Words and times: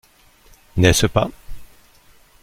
N'est-ce 0.77 1.05
pas? 1.05 1.29